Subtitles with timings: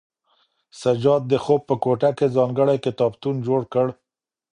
[0.81, 3.87] سجاد د خوب په کوټه کې ځانګړی کتابتون جوړ کړ.